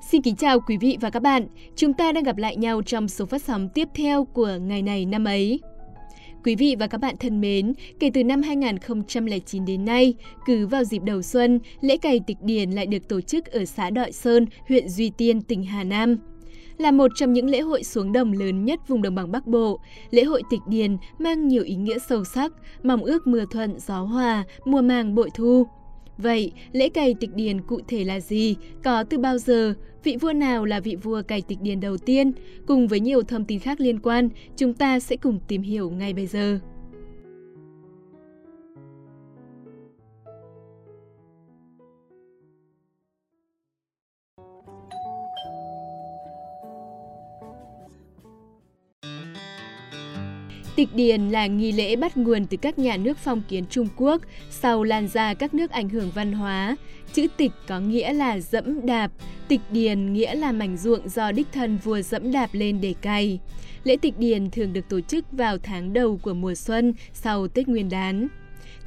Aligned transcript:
Xin 0.00 0.22
kính 0.22 0.36
chào 0.36 0.60
quý 0.60 0.76
vị 0.76 0.98
và 1.00 1.10
các 1.10 1.22
bạn. 1.22 1.46
Chúng 1.76 1.92
ta 1.92 2.12
đang 2.12 2.24
gặp 2.24 2.36
lại 2.36 2.56
nhau 2.56 2.82
trong 2.82 3.08
số 3.08 3.26
phát 3.26 3.42
sóng 3.42 3.68
tiếp 3.74 3.88
theo 3.94 4.24
của 4.24 4.58
ngày 4.60 4.82
này 4.82 5.04
năm 5.04 5.24
ấy. 5.24 5.60
Quý 6.44 6.56
vị 6.56 6.76
và 6.78 6.86
các 6.86 6.98
bạn 6.98 7.16
thân 7.16 7.40
mến, 7.40 7.72
kể 8.00 8.10
từ 8.14 8.24
năm 8.24 8.42
2009 8.42 9.64
đến 9.64 9.84
nay, 9.84 10.14
cứ 10.46 10.66
vào 10.66 10.84
dịp 10.84 11.02
đầu 11.02 11.22
xuân, 11.22 11.60
lễ 11.80 11.96
cày 11.96 12.20
tịch 12.26 12.36
điền 12.42 12.70
lại 12.70 12.86
được 12.86 13.08
tổ 13.08 13.20
chức 13.20 13.46
ở 13.46 13.64
xã 13.64 13.90
Đội 13.90 14.12
Sơn, 14.12 14.46
huyện 14.68 14.88
Duy 14.88 15.10
Tiên, 15.10 15.42
tỉnh 15.42 15.64
Hà 15.64 15.84
Nam. 15.84 16.16
Là 16.78 16.90
một 16.90 17.10
trong 17.14 17.32
những 17.32 17.50
lễ 17.50 17.60
hội 17.60 17.84
xuống 17.84 18.12
đồng 18.12 18.32
lớn 18.32 18.64
nhất 18.64 18.80
vùng 18.88 19.02
đồng 19.02 19.14
bằng 19.14 19.32
Bắc 19.32 19.46
Bộ, 19.46 19.80
lễ 20.10 20.24
hội 20.24 20.42
tịch 20.50 20.60
điền 20.66 20.96
mang 21.18 21.48
nhiều 21.48 21.62
ý 21.62 21.74
nghĩa 21.74 21.98
sâu 22.08 22.24
sắc, 22.24 22.52
mong 22.82 23.04
ước 23.04 23.26
mưa 23.26 23.44
thuận, 23.50 23.78
gió 23.78 24.00
hòa, 24.00 24.44
mùa 24.64 24.82
màng 24.82 25.14
bội 25.14 25.30
thu. 25.34 25.66
Vậy, 26.22 26.52
lễ 26.72 26.88
cày 26.88 27.14
tịch 27.14 27.30
điền 27.34 27.60
cụ 27.60 27.80
thể 27.88 28.04
là 28.04 28.20
gì? 28.20 28.56
Có 28.84 29.04
từ 29.04 29.18
bao 29.18 29.38
giờ? 29.38 29.74
Vị 30.04 30.16
vua 30.20 30.32
nào 30.32 30.64
là 30.64 30.80
vị 30.80 30.96
vua 30.96 31.22
cày 31.22 31.42
tịch 31.42 31.58
điền 31.62 31.80
đầu 31.80 31.96
tiên? 31.96 32.32
Cùng 32.66 32.88
với 32.88 33.00
nhiều 33.00 33.22
thông 33.22 33.44
tin 33.44 33.58
khác 33.58 33.80
liên 33.80 33.98
quan, 33.98 34.28
chúng 34.56 34.74
ta 34.74 35.00
sẽ 35.00 35.16
cùng 35.16 35.38
tìm 35.48 35.62
hiểu 35.62 35.90
ngay 35.90 36.12
bây 36.12 36.26
giờ. 36.26 36.58
Tịch 50.76 50.88
điền 50.94 51.28
là 51.28 51.46
nghi 51.46 51.72
lễ 51.72 51.96
bắt 51.96 52.16
nguồn 52.16 52.46
từ 52.46 52.56
các 52.56 52.78
nhà 52.78 52.96
nước 52.96 53.18
phong 53.18 53.42
kiến 53.48 53.64
Trung 53.70 53.88
Quốc, 53.96 54.22
sau 54.50 54.82
lan 54.82 55.08
ra 55.08 55.34
các 55.34 55.54
nước 55.54 55.70
ảnh 55.70 55.88
hưởng 55.88 56.10
văn 56.14 56.32
hóa. 56.32 56.76
Chữ 57.12 57.26
tịch 57.36 57.52
có 57.68 57.80
nghĩa 57.80 58.12
là 58.12 58.38
dẫm 58.38 58.86
đạp, 58.86 59.10
tịch 59.48 59.60
điền 59.70 60.12
nghĩa 60.12 60.34
là 60.34 60.52
mảnh 60.52 60.76
ruộng 60.76 61.08
do 61.08 61.32
đích 61.32 61.46
thân 61.52 61.78
vua 61.84 62.00
dẫm 62.00 62.32
đạp 62.32 62.48
lên 62.52 62.80
để 62.80 62.94
cày. 63.00 63.38
Lễ 63.84 63.96
tịch 63.96 64.18
điền 64.18 64.50
thường 64.50 64.72
được 64.72 64.88
tổ 64.88 65.00
chức 65.00 65.32
vào 65.32 65.58
tháng 65.58 65.92
đầu 65.92 66.20
của 66.22 66.34
mùa 66.34 66.54
xuân 66.54 66.94
sau 67.12 67.48
Tết 67.48 67.68
Nguyên 67.68 67.88
đán. 67.88 68.28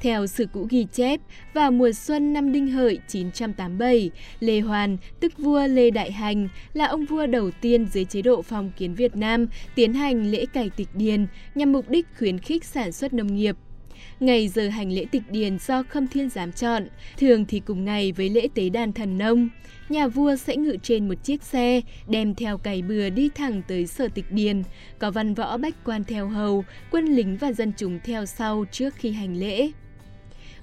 Theo 0.04 0.26
sử 0.26 0.46
cũ 0.52 0.66
ghi 0.70 0.86
chép, 0.92 1.20
vào 1.54 1.70
mùa 1.70 1.92
xuân 1.92 2.32
năm 2.32 2.52
Đinh 2.52 2.70
Hợi 2.70 2.98
987, 3.08 4.10
Lê 4.40 4.60
Hoàn, 4.60 4.96
tức 5.20 5.38
vua 5.38 5.66
Lê 5.66 5.90
Đại 5.90 6.12
Hành, 6.12 6.48
là 6.72 6.86
ông 6.86 7.04
vua 7.04 7.26
đầu 7.26 7.50
tiên 7.50 7.86
dưới 7.92 8.04
chế 8.04 8.22
độ 8.22 8.42
phong 8.42 8.70
kiến 8.76 8.94
Việt 8.94 9.16
Nam 9.16 9.46
tiến 9.74 9.92
hành 9.92 10.30
lễ 10.30 10.46
cải 10.46 10.70
tịch 10.70 10.88
điền 10.94 11.26
nhằm 11.54 11.72
mục 11.72 11.88
đích 11.88 12.06
khuyến 12.18 12.38
khích 12.38 12.64
sản 12.64 12.92
xuất 12.92 13.12
nông 13.12 13.34
nghiệp. 13.34 13.56
Ngày 14.20 14.48
giờ 14.48 14.68
hành 14.68 14.92
lễ 14.92 15.06
tịch 15.10 15.22
điền 15.30 15.58
do 15.58 15.82
Khâm 15.82 16.08
Thiên 16.08 16.30
giám 16.30 16.52
chọn, 16.52 16.88
thường 17.18 17.44
thì 17.44 17.60
cùng 17.60 17.84
ngày 17.84 18.12
với 18.12 18.28
lễ 18.28 18.48
tế 18.54 18.68
đàn 18.68 18.92
thần 18.92 19.18
nông. 19.18 19.48
Nhà 19.88 20.08
vua 20.08 20.36
sẽ 20.36 20.56
ngự 20.56 20.76
trên 20.82 21.08
một 21.08 21.24
chiếc 21.24 21.42
xe, 21.42 21.80
đem 22.08 22.34
theo 22.34 22.58
cày 22.58 22.82
bừa 22.82 23.10
đi 23.10 23.28
thẳng 23.34 23.62
tới 23.68 23.86
sở 23.86 24.08
tịch 24.08 24.32
điền. 24.32 24.62
Có 24.98 25.10
văn 25.10 25.34
võ 25.34 25.56
bách 25.56 25.84
quan 25.84 26.04
theo 26.04 26.28
hầu, 26.28 26.64
quân 26.90 27.04
lính 27.04 27.36
và 27.36 27.52
dân 27.52 27.72
chúng 27.76 27.98
theo 28.04 28.26
sau 28.26 28.64
trước 28.72 28.94
khi 28.94 29.12
hành 29.12 29.36
lễ. 29.36 29.70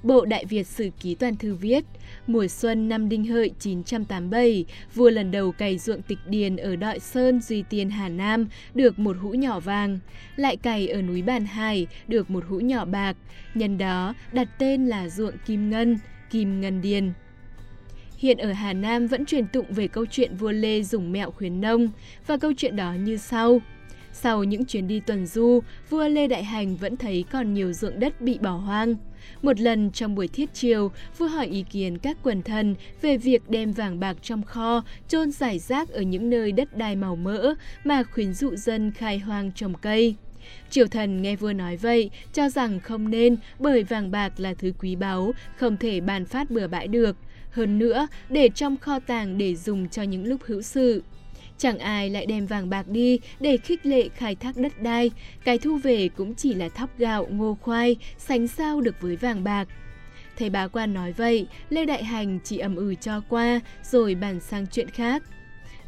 Bộ 0.04 0.26
Đại 0.26 0.46
Việt 0.46 0.68
Sử 0.68 0.90
Ký 1.00 1.16
Toàn 1.16 1.36
Thư 1.36 1.56
viết, 1.56 1.84
mùa 2.28 2.48
xuân 2.48 2.90
năm 2.90 3.10
Đinh 3.10 3.26
Hợi 3.26 3.52
987, 3.60 4.66
vua 4.96 5.10
lần 5.10 5.32
đầu 5.32 5.52
cày 5.52 5.78
ruộng 5.78 6.02
tịch 6.02 6.18
điền 6.28 6.58
ở 6.58 6.76
Đội 6.76 7.00
Sơn, 7.00 7.42
Duy 7.42 7.64
Tiên, 7.70 7.90
Hà 7.90 8.10
Nam 8.10 8.48
được 8.74 9.00
một 9.00 9.18
hũ 9.22 9.30
nhỏ 9.30 9.60
vàng, 9.60 10.00
lại 10.36 10.58
cày 10.58 10.88
ở 10.88 11.02
núi 11.02 11.22
Bàn 11.22 11.46
Hải 11.46 11.88
được 12.08 12.30
một 12.30 12.44
hũ 12.48 12.60
nhỏ 12.60 12.86
bạc, 12.86 13.18
nhân 13.54 13.78
đó 13.78 14.14
đặt 14.34 14.48
tên 14.58 14.88
là 14.88 15.10
ruộng 15.10 15.38
Kim 15.46 15.70
Ngân, 15.70 15.98
Kim 16.32 16.62
Ngân 16.62 16.82
Điền. 16.82 17.12
Hiện 18.18 18.38
ở 18.38 18.52
Hà 18.52 18.74
Nam 18.74 19.08
vẫn 19.08 19.26
truyền 19.26 19.48
tụng 19.48 19.66
về 19.70 19.88
câu 19.88 20.06
chuyện 20.06 20.36
vua 20.36 20.52
Lê 20.52 20.84
dùng 20.84 21.12
mẹo 21.12 21.32
khuyến 21.32 21.62
nông 21.62 21.90
và 22.28 22.38
câu 22.38 22.52
chuyện 22.58 22.76
đó 22.76 22.94
như 22.94 23.18
sau. 23.18 23.62
Sau 24.14 24.44
những 24.44 24.66
chuyến 24.66 24.88
đi 24.88 25.00
tuần 25.00 25.26
du, 25.26 25.60
vua 25.90 26.08
Lê 26.08 26.28
Đại 26.28 26.44
Hành 26.44 26.76
vẫn 26.76 26.98
thấy 26.98 27.26
còn 27.32 27.54
nhiều 27.54 27.74
ruộng 27.74 28.00
đất 28.00 28.22
bị 28.22 28.38
bỏ 28.42 28.52
hoang. 28.52 28.96
Một 29.42 29.60
lần 29.60 29.92
trong 29.92 30.16
buổi 30.16 30.28
thiết 30.28 30.50
chiều, 30.54 30.92
vua 31.18 31.28
hỏi 31.28 31.48
ý 31.48 31.64
kiến 31.70 31.98
các 31.98 32.18
quần 32.24 32.42
thần 32.42 32.76
về 33.02 33.18
việc 33.18 33.50
đem 33.50 33.72
vàng 33.72 34.00
bạc 34.00 34.18
trong 34.22 34.44
kho 34.44 34.84
chôn 35.08 35.32
giải 35.32 35.60
rác 35.60 35.90
ở 35.90 36.02
những 36.02 36.30
nơi 36.30 36.52
đất 36.52 36.78
đai 36.78 36.96
màu 36.96 37.16
mỡ 37.16 37.54
mà 37.84 38.04
khuyến 38.04 38.34
dụ 38.34 38.56
dân 38.56 38.92
khai 38.92 39.20
hoang 39.20 39.52
trồng 39.52 39.74
cây. 39.74 40.16
Triều 40.70 40.88
thần 40.88 41.22
nghe 41.22 41.36
vua 41.36 41.54
nói 41.54 41.78
vậy, 41.78 42.10
cho 42.34 42.50
rằng 42.50 42.80
không 42.80 43.12
nên 43.12 43.36
bởi 43.60 43.84
vàng 43.84 44.12
bạc 44.12 44.34
là 44.38 44.54
thứ 44.54 44.74
quý 44.80 44.96
báu, 44.96 45.32
không 45.56 45.78
thể 45.78 46.02
bàn 46.02 46.26
phát 46.26 46.52
bừa 46.52 46.68
bãi 46.68 46.88
được. 46.88 47.18
Hơn 47.52 47.80
nữa, 47.80 48.08
để 48.30 48.50
trong 48.56 48.78
kho 48.78 49.00
tàng 49.00 49.38
để 49.38 49.56
dùng 49.56 49.90
cho 49.90 50.02
những 50.02 50.26
lúc 50.26 50.42
hữu 50.46 50.62
sự. 50.62 51.04
Chẳng 51.62 51.80
ai 51.80 52.10
lại 52.10 52.26
đem 52.26 52.46
vàng 52.46 52.70
bạc 52.70 52.88
đi 52.88 53.20
để 53.40 53.58
khích 53.58 53.86
lệ 53.86 54.10
khai 54.10 54.36
thác 54.36 54.58
đất 54.58 54.82
đai, 54.82 55.12
cái 55.44 55.58
thu 55.58 55.78
về 55.78 56.10
cũng 56.10 56.36
chỉ 56.36 56.54
là 56.54 56.70
thóc 56.70 56.90
gạo, 56.98 57.28
ngô 57.30 57.58
khoai, 57.62 57.96
sánh 58.18 58.48
sao 58.48 58.82
được 58.82 58.96
với 59.02 59.16
vàng 59.16 59.44
bạc. 59.44 59.68
Thấy 60.38 60.50
bá 60.50 60.68
quan 60.68 60.94
nói 60.94 61.12
vậy, 61.12 61.48
Lê 61.70 61.86
Đại 61.86 62.04
Hành 62.04 62.40
chỉ 62.44 62.58
ầm 62.58 62.76
ừ 62.76 62.96
cho 63.02 63.22
qua, 63.30 63.60
rồi 63.84 64.16
bàn 64.16 64.40
sang 64.40 64.68
chuyện 64.68 64.90
khác. 64.90 65.24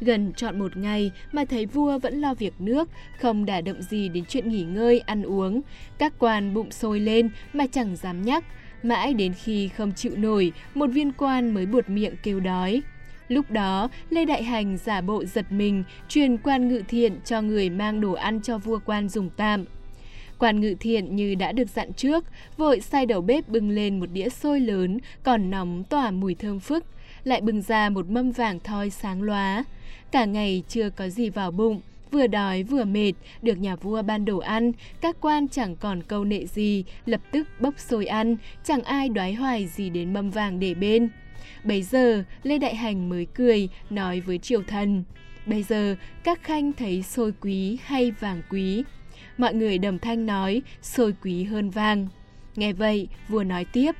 Gần 0.00 0.32
trọn 0.32 0.58
một 0.58 0.76
ngày 0.76 1.10
mà 1.32 1.44
thấy 1.44 1.66
vua 1.66 1.98
vẫn 1.98 2.20
lo 2.20 2.34
việc 2.34 2.54
nước, 2.58 2.88
không 3.20 3.44
đả 3.44 3.60
động 3.60 3.82
gì 3.82 4.08
đến 4.08 4.24
chuyện 4.28 4.48
nghỉ 4.48 4.62
ngơi, 4.62 5.00
ăn 5.00 5.22
uống. 5.22 5.60
Các 5.98 6.12
quan 6.18 6.54
bụng 6.54 6.70
sôi 6.70 7.00
lên 7.00 7.30
mà 7.52 7.66
chẳng 7.66 7.96
dám 7.96 8.22
nhắc, 8.22 8.44
mãi 8.82 9.14
đến 9.14 9.32
khi 9.32 9.68
không 9.68 9.92
chịu 9.92 10.12
nổi, 10.16 10.52
một 10.74 10.86
viên 10.86 11.12
quan 11.12 11.54
mới 11.54 11.66
buột 11.66 11.88
miệng 11.88 12.14
kêu 12.22 12.40
đói. 12.40 12.82
Lúc 13.28 13.50
đó, 13.50 13.88
Lê 14.10 14.24
Đại 14.24 14.42
Hành 14.42 14.76
giả 14.76 15.00
bộ 15.00 15.24
giật 15.24 15.52
mình, 15.52 15.84
truyền 16.08 16.36
quan 16.36 16.68
ngự 16.68 16.82
thiện 16.88 17.20
cho 17.24 17.42
người 17.42 17.70
mang 17.70 18.00
đồ 18.00 18.12
ăn 18.12 18.40
cho 18.42 18.58
vua 18.58 18.78
quan 18.86 19.08
dùng 19.08 19.30
tạm. 19.36 19.64
Quan 20.38 20.60
ngự 20.60 20.74
thiện 20.80 21.16
như 21.16 21.34
đã 21.34 21.52
được 21.52 21.68
dặn 21.68 21.92
trước, 21.92 22.24
vội 22.56 22.80
sai 22.80 23.06
đầu 23.06 23.20
bếp 23.20 23.48
bưng 23.48 23.70
lên 23.70 24.00
một 24.00 24.06
đĩa 24.12 24.28
xôi 24.28 24.60
lớn, 24.60 24.98
còn 25.22 25.50
nóng 25.50 25.84
tỏa 25.84 26.10
mùi 26.10 26.34
thơm 26.34 26.60
phức, 26.60 26.84
lại 27.24 27.40
bưng 27.40 27.62
ra 27.62 27.90
một 27.90 28.10
mâm 28.10 28.30
vàng 28.30 28.60
thoi 28.60 28.90
sáng 28.90 29.22
loá. 29.22 29.64
Cả 30.12 30.24
ngày 30.24 30.62
chưa 30.68 30.90
có 30.90 31.08
gì 31.08 31.30
vào 31.30 31.50
bụng, 31.50 31.80
vừa 32.10 32.26
đói 32.26 32.62
vừa 32.62 32.84
mệt, 32.84 33.12
được 33.42 33.54
nhà 33.54 33.76
vua 33.76 34.02
ban 34.02 34.24
đồ 34.24 34.38
ăn, 34.38 34.72
các 35.00 35.16
quan 35.20 35.48
chẳng 35.48 35.76
còn 35.76 36.02
câu 36.02 36.24
nệ 36.24 36.46
gì, 36.46 36.84
lập 37.06 37.20
tức 37.32 37.48
bốc 37.60 37.74
xôi 37.78 38.06
ăn, 38.06 38.36
chẳng 38.64 38.82
ai 38.82 39.08
đoái 39.08 39.34
hoài 39.34 39.66
gì 39.66 39.90
đến 39.90 40.12
mâm 40.12 40.30
vàng 40.30 40.60
để 40.60 40.74
bên. 40.74 41.08
Bây 41.64 41.82
giờ, 41.82 42.24
Lê 42.42 42.58
Đại 42.58 42.74
Hành 42.74 43.08
mới 43.08 43.26
cười, 43.34 43.68
nói 43.90 44.20
với 44.20 44.38
triều 44.38 44.62
thần. 44.62 45.04
Bây 45.46 45.62
giờ, 45.62 45.96
các 46.24 46.42
khanh 46.42 46.72
thấy 46.72 47.02
sôi 47.02 47.32
quý 47.40 47.78
hay 47.84 48.10
vàng 48.10 48.42
quý? 48.50 48.84
Mọi 49.38 49.54
người 49.54 49.78
đồng 49.78 49.98
thanh 49.98 50.26
nói, 50.26 50.62
sôi 50.82 51.14
quý 51.22 51.44
hơn 51.44 51.70
vàng. 51.70 52.08
Nghe 52.56 52.72
vậy, 52.72 53.08
vua 53.28 53.44
nói 53.44 53.64
tiếp. 53.64 53.92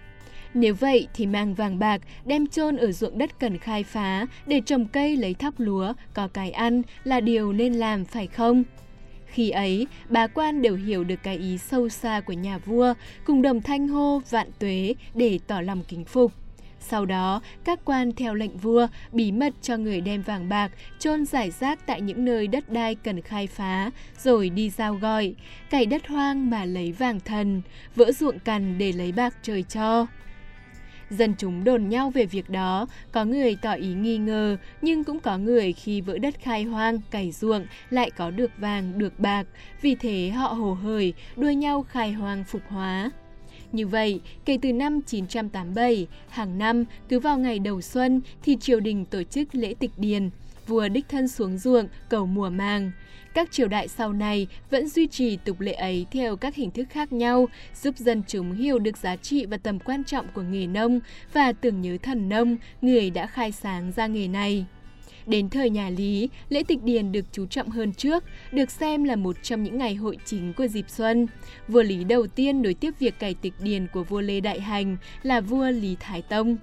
Nếu 0.54 0.75
vậy 0.75 1.08
thì 1.14 1.26
mang 1.26 1.54
vàng 1.54 1.78
bạc 1.78 2.00
đem 2.25 2.47
chôn 2.47 2.76
ở 2.76 2.92
ruộng 2.92 3.19
đất 3.19 3.41
cần 3.41 3.58
khai 3.58 3.82
phá 3.82 4.26
để 4.46 4.60
trồng 4.66 4.86
cây 4.86 5.16
lấy 5.16 5.34
thóc 5.34 5.54
lúa, 5.58 5.92
có 6.14 6.28
cái 6.28 6.50
ăn 6.50 6.82
là 7.04 7.20
điều 7.20 7.52
nên 7.52 7.75
làm 7.75 8.04
phải 8.04 8.26
không? 8.26 8.64
Khi 9.26 9.50
ấy, 9.50 9.86
bà 10.08 10.26
quan 10.26 10.62
đều 10.62 10.76
hiểu 10.76 11.04
được 11.04 11.22
cái 11.22 11.36
ý 11.36 11.58
sâu 11.58 11.88
xa 11.88 12.20
của 12.20 12.32
nhà 12.32 12.58
vua, 12.58 12.94
cùng 13.25 13.42
đồng 13.42 13.62
thanh 13.62 13.88
hô 13.88 14.22
vạn 14.31 14.48
tuế 14.58 14.94
để 15.14 15.38
tỏ 15.46 15.60
lòng 15.60 15.82
kính 15.88 16.04
phục. 16.04 16.32
Sau 16.89 17.06
đó, 17.06 17.41
các 17.65 17.81
quan 17.84 18.12
theo 18.12 18.34
lệnh 18.34 18.56
vua 18.56 18.87
bí 19.12 19.33
mật 19.33 19.55
cho 19.62 19.77
người 19.77 20.00
đem 20.00 20.22
vàng 20.22 20.49
bạc 20.49 20.72
chôn 20.99 21.25
giải 21.25 21.50
rác 21.50 21.87
tại 21.87 22.00
những 22.00 22.25
nơi 22.25 22.47
đất 22.47 22.72
đai 22.72 22.95
cần 22.95 23.21
khai 23.21 23.47
phá, 23.47 23.91
rồi 24.22 24.50
đi 24.50 24.71
giao 24.71 24.94
gọi, 24.94 25.34
cày 25.71 25.87
đất 25.87 26.06
hoang 26.06 26.50
mà 26.50 26.65
lấy 26.65 26.93
vàng 26.93 27.21
thần, 27.21 27.62
vỡ 27.97 28.12
ruộng 28.12 28.39
cằn 28.39 28.78
để 28.78 28.93
lấy 28.93 29.12
bạc 29.12 29.34
trời 29.43 29.62
cho. 29.62 30.06
Dân 31.11 31.34
chúng 31.39 31.65
đồn 31.65 31.89
nhau 31.89 32.11
về 32.11 32.27
việc 32.27 32.50
đó, 32.50 32.87
có 33.12 33.25
người 33.25 33.56
tỏ 33.62 33.73
ý 33.73 33.94
nghi 33.94 34.19
ngờ, 34.19 34.56
nhưng 34.82 35.05
cũng 35.05 35.20
có 35.20 35.38
người 35.38 35.73
khi 35.73 36.00
vỡ 36.00 36.19
đất 36.19 36.35
khai 36.41 36.64
hoang, 36.64 36.99
cày 37.11 37.32
ruộng 37.32 37.67
lại 37.91 38.11
có 38.11 38.31
được 38.31 38.50
vàng, 38.58 38.99
được 38.99 39.20
bạc, 39.20 39.47
vì 39.82 39.94
thế 39.94 40.31
họ 40.31 40.49
hồ 40.49 40.75
hởi, 40.75 41.14
đua 41.37 41.50
nhau 41.50 41.82
khai 41.82 42.12
hoang 42.12 42.44
phục 42.44 42.62
hóa. 42.69 43.11
Như 43.75 43.87
vậy, 43.87 44.21
kể 44.44 44.59
từ 44.62 44.73
năm 44.73 45.00
987, 45.06 46.06
hàng 46.29 46.59
năm 46.59 46.85
cứ 47.09 47.21
vào 47.21 47.38
ngày 47.38 47.59
đầu 47.59 47.81
xuân 47.81 48.21
thì 48.43 48.56
triều 48.61 48.81
đình 48.81 49.05
tổ 49.05 49.23
chức 49.23 49.55
lễ 49.55 49.75
tịch 49.79 49.91
điền, 49.97 50.31
vua 50.67 50.88
đích 50.88 51.09
thân 51.09 51.29
xuống 51.29 51.59
ruộng 51.59 51.87
cầu 52.09 52.26
mùa 52.26 52.50
màng. 52.50 52.91
Các 53.35 53.53
triều 53.53 53.69
đại 53.69 53.88
sau 53.88 54.12
này 54.12 54.47
vẫn 54.71 54.88
duy 54.88 55.06
trì 55.06 55.37
tục 55.37 55.61
lệ 55.61 55.73
ấy 55.73 56.06
theo 56.11 56.37
các 56.37 56.55
hình 56.55 56.71
thức 56.71 56.87
khác 56.91 57.12
nhau, 57.12 57.49
giúp 57.82 57.97
dân 57.99 58.23
chúng 58.29 58.53
hiểu 58.53 58.79
được 58.79 58.97
giá 58.97 59.17
trị 59.17 59.47
và 59.47 59.56
tầm 59.56 59.79
quan 59.79 60.05
trọng 60.05 60.27
của 60.35 60.43
nghề 60.43 60.67
nông 60.67 61.00
và 61.32 61.53
tưởng 61.53 61.81
nhớ 61.81 61.97
thần 62.03 62.29
nông, 62.29 62.56
người 62.82 63.11
đã 63.11 63.27
khai 63.27 63.53
sáng 63.53 63.93
ra 63.97 64.06
nghề 64.06 64.29
này. 64.29 64.67
Đến 65.26 65.49
thời 65.49 65.71
nhà 65.71 65.91
Lý, 65.91 66.29
lễ 66.49 66.62
tịch 66.69 66.82
điền 66.82 67.12
được 67.12 67.25
chú 67.32 67.47
trọng 67.47 67.69
hơn 67.69 67.93
trước, 67.93 68.25
được 68.53 68.71
xem 68.71 69.05
là 69.05 69.17
một 69.17 69.37
trong 69.43 69.62
những 69.62 69.79
ngày 69.79 69.94
hội 69.94 70.19
chính 70.25 70.53
của 70.53 70.67
dịp 70.67 70.91
xuân. 70.91 71.26
Vua 71.69 71.82
Lý 71.82 72.05
đầu 72.05 72.26
tiên 72.26 72.62
nối 72.62 72.75
tiếp 72.75 72.94
việc 72.99 73.19
cày 73.19 73.35
tịch 73.35 73.55
điền 73.61 73.87
của 73.93 74.05
vua 74.05 74.21
Lê 74.21 74.41
Đại 74.41 74.61
Hành 74.61 74.97
là 75.23 75.41
vua 75.41 75.71
Lý 75.71 75.97
Thái 76.00 76.23
Tông. 76.23 76.56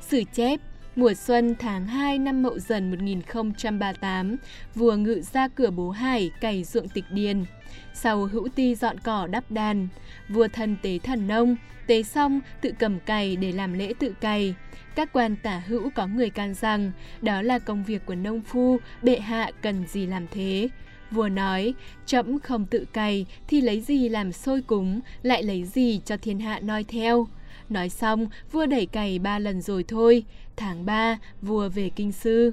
Sử 0.00 0.22
chép, 0.32 0.60
mùa 1.00 1.14
xuân 1.14 1.54
tháng 1.58 1.86
2 1.86 2.18
năm 2.18 2.42
Mậu 2.42 2.58
Dần 2.58 2.90
1038, 2.90 4.36
vua 4.74 4.96
ngự 4.96 5.22
ra 5.32 5.48
cửa 5.48 5.70
bố 5.70 5.90
hải 5.90 6.30
cày 6.40 6.64
ruộng 6.64 6.88
tịch 6.88 7.04
điền. 7.10 7.44
Sau 7.94 8.24
hữu 8.24 8.48
ti 8.54 8.74
dọn 8.74 9.00
cỏ 9.00 9.26
đắp 9.26 9.50
đàn, 9.50 9.88
vua 10.28 10.48
thần 10.48 10.76
tế 10.82 10.98
thần 10.98 11.28
nông, 11.28 11.56
tế 11.86 12.02
xong 12.02 12.40
tự 12.60 12.72
cầm 12.78 13.00
cày 13.00 13.36
để 13.36 13.52
làm 13.52 13.72
lễ 13.72 13.92
tự 13.98 14.14
cày. 14.20 14.54
Các 14.94 15.12
quan 15.12 15.36
tả 15.36 15.62
hữu 15.66 15.90
có 15.94 16.06
người 16.06 16.30
can 16.30 16.54
rằng 16.54 16.92
đó 17.22 17.42
là 17.42 17.58
công 17.58 17.84
việc 17.84 18.06
của 18.06 18.14
nông 18.14 18.40
phu, 18.40 18.78
bệ 19.02 19.18
hạ 19.18 19.50
cần 19.62 19.86
gì 19.86 20.06
làm 20.06 20.26
thế. 20.30 20.68
Vua 21.10 21.28
nói, 21.28 21.74
chậm 22.06 22.40
không 22.40 22.66
tự 22.66 22.84
cày 22.92 23.26
thì 23.48 23.60
lấy 23.60 23.80
gì 23.80 24.08
làm 24.08 24.32
sôi 24.32 24.62
cúng, 24.62 25.00
lại 25.22 25.42
lấy 25.42 25.64
gì 25.64 26.00
cho 26.04 26.16
thiên 26.16 26.40
hạ 26.40 26.60
noi 26.60 26.84
theo. 26.84 27.26
Nói 27.70 27.88
xong, 27.88 28.26
vua 28.52 28.66
đẩy 28.66 28.86
cày 28.86 29.18
ba 29.18 29.38
lần 29.38 29.60
rồi 29.60 29.84
thôi. 29.88 30.24
Tháng 30.56 30.86
3, 30.86 31.18
vua 31.42 31.68
về 31.68 31.90
kinh 31.96 32.12
sư. 32.12 32.52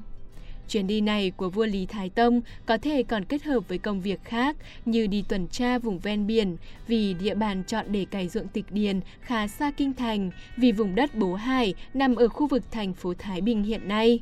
Chuyến 0.70 0.88
đi 0.88 1.02
này 1.02 1.32
của 1.38 1.50
vua 1.50 1.66
Lý 1.66 1.86
Thái 1.86 2.10
Tông 2.10 2.42
có 2.66 2.78
thể 2.78 3.04
còn 3.04 3.26
kết 3.26 3.44
hợp 3.44 3.68
với 3.68 3.78
công 3.78 4.02
việc 4.02 4.20
khác 4.24 4.56
như 4.86 5.08
đi 5.08 5.24
tuần 5.30 5.48
tra 5.48 5.80
vùng 5.80 6.00
ven 6.00 6.28
biển 6.28 6.58
vì 6.88 7.14
địa 7.14 7.36
bàn 7.36 7.64
chọn 7.64 7.86
để 7.90 8.06
cày 8.12 8.28
ruộng 8.28 8.48
tịch 8.48 8.66
điền 8.70 9.00
khá 9.22 9.48
xa 9.48 9.72
kinh 9.78 9.94
thành 9.94 10.32
vì 10.58 10.72
vùng 10.72 10.96
đất 10.96 11.16
Bố 11.16 11.34
Hải 11.34 11.74
nằm 11.94 12.16
ở 12.16 12.28
khu 12.28 12.48
vực 12.48 12.64
thành 12.72 12.94
phố 12.94 13.14
Thái 13.14 13.42
Bình 13.42 13.64
hiện 13.64 13.88
nay. 13.88 14.20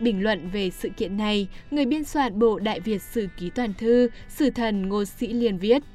Bình 0.00 0.22
luận 0.22 0.50
về 0.52 0.70
sự 0.70 0.88
kiện 0.96 1.16
này, 1.16 1.48
người 1.70 1.86
biên 1.86 2.04
soạn 2.04 2.38
Bộ 2.38 2.58
Đại 2.58 2.80
Việt 2.80 3.02
Sử 3.02 3.28
Ký 3.38 3.50
Toàn 3.50 3.74
Thư, 3.78 4.08
Sử 4.28 4.50
Thần 4.50 4.88
Ngô 4.88 5.04
Sĩ 5.04 5.32
Liên 5.32 5.58
viết– 5.58 5.82